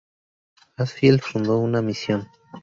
[0.77, 2.27] Hadfield fundó una misión.